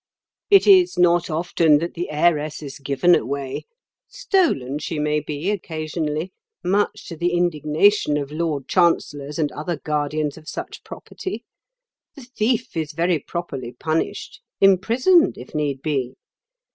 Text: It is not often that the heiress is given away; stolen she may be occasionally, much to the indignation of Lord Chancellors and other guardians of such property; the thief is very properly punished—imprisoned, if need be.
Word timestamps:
It 0.49 0.65
is 0.65 0.97
not 0.97 1.29
often 1.29 1.77
that 1.77 1.93
the 1.93 2.09
heiress 2.09 2.63
is 2.63 2.79
given 2.79 3.13
away; 3.13 3.65
stolen 4.07 4.79
she 4.79 4.97
may 4.97 5.19
be 5.19 5.51
occasionally, 5.51 6.31
much 6.63 7.07
to 7.09 7.15
the 7.15 7.33
indignation 7.33 8.17
of 8.17 8.31
Lord 8.31 8.67
Chancellors 8.67 9.37
and 9.37 9.51
other 9.51 9.77
guardians 9.77 10.37
of 10.39 10.49
such 10.49 10.83
property; 10.83 11.43
the 12.15 12.23
thief 12.23 12.75
is 12.75 12.93
very 12.93 13.19
properly 13.19 13.73
punished—imprisoned, 13.73 15.37
if 15.37 15.53
need 15.53 15.83
be. 15.83 16.15